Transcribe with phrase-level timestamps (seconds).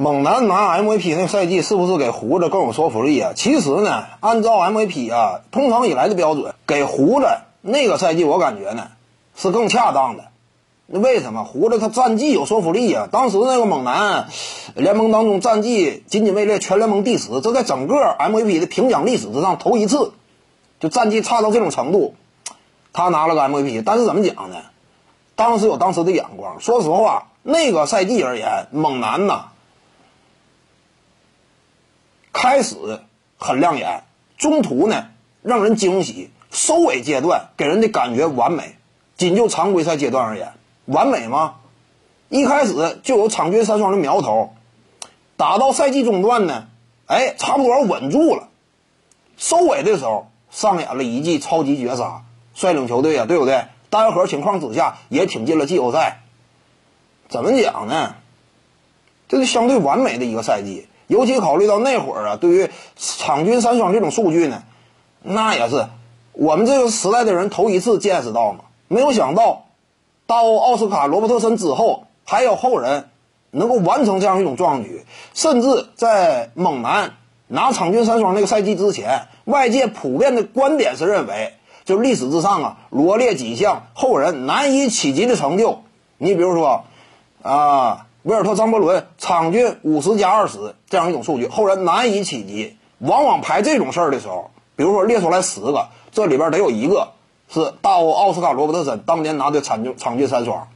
[0.00, 3.32] 猛男拿 MVP 那赛季是不是给胡子更有说服力啊？
[3.36, 7.26] 其实呢，按照 MVP 啊，通常以来的标准，给胡子
[7.60, 8.88] 那个赛季我感觉呢
[9.36, 10.28] 是更恰当的。
[10.86, 13.08] 那为什么胡子他战绩有说服力啊？
[13.12, 14.28] 当时那个猛男
[14.74, 20.12] 联盟当中战绩仅仅位列全联盟第十，这在整个 MVP 的评奖历史之上头一次，
[20.80, 22.14] 就战绩差到这种程度，
[22.94, 23.82] 他拿了个 MVP。
[23.84, 24.56] 但是怎么讲呢？
[25.36, 26.58] 当时有当时的眼光。
[26.58, 29.48] 说实话，那个赛季而言，猛男呐。
[32.32, 32.76] 开始
[33.38, 34.02] 很亮眼，
[34.38, 35.08] 中途呢
[35.42, 38.76] 让人惊喜，收尾阶段给人的感觉完美。
[39.16, 40.52] 仅就常规赛阶段而言，
[40.86, 41.56] 完美吗？
[42.30, 44.54] 一开始就有场均三双的苗头，
[45.36, 46.68] 打到赛季中段呢，
[47.06, 48.48] 哎，差不多稳住了。
[49.36, 52.22] 收尾的时候上演了一记超级绝杀，
[52.54, 53.64] 率领球队啊，对不对？
[53.90, 56.22] 单核情况之下也挺进了季后赛。
[57.28, 58.14] 怎么讲呢？
[59.28, 60.86] 这是相对完美的一个赛季。
[61.10, 64.62] 尤其考虑到那会儿啊，对于场均三双这种数据呢，
[65.24, 65.88] 那也是
[66.34, 68.60] 我们这个时代的人头一次见识到嘛。
[68.86, 69.64] 没有想到，
[70.28, 73.08] 到奥斯卡·罗伯特森之后，还有后人
[73.50, 75.04] 能够完成这样一种壮举。
[75.34, 77.14] 甚至在猛男
[77.48, 85.82] 拿场均三双那个赛季之前，外界普遍的观点是认为，就历史之上啊，罗列几项后人难以企及的成就。
[86.18, 86.84] 你比如说，
[87.42, 88.06] 啊。
[88.22, 89.06] 维尔特·张伯伦
[89.38, 92.76] 场均五十加二十这样一种数据，后人难以企及。
[92.98, 97.12] 往往排这种事儿的时候，比如说列出来十个，这里边得有一个
[97.48, 100.68] 是大欧奥斯卡·罗伯特森当年拿的场均场均三双，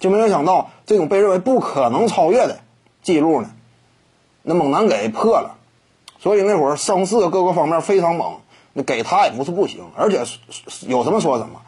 [0.00, 2.60] 就没有想到这种被认为不可能超越的
[3.02, 3.50] 记录呢，
[4.42, 5.56] 那猛男给破了。
[6.18, 8.40] 所以那会儿声势各个方面非常猛，
[8.72, 10.24] 那给他也不是不行，而且
[10.88, 11.60] 有什么说什么。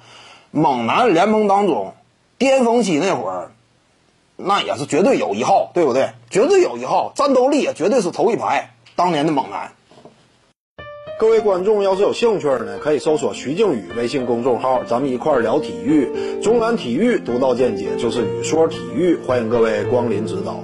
[0.51, 1.95] 猛男联盟当中
[2.39, 3.53] 巅峰期那会儿。
[4.45, 6.11] 那也是绝对有一号，对不对？
[6.31, 8.75] 绝对有一号，战斗力也绝对是头一排。
[8.97, 9.73] 当年的猛男。
[11.19, 16.41] 各位观众要是有兴趣呢，可以搜索徐静宇微信公众号，咱们一块聊体育。
[16.43, 20.61] 中南体育独到见解就是语说体育，欢迎各位光临指导。